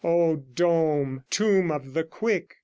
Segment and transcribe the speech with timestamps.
[0.03, 2.55] O dome, tomb of the quick!